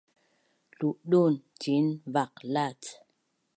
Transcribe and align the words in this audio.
Ludun 0.79 1.33
ciin 1.61 1.87
vaqlac 2.13 2.81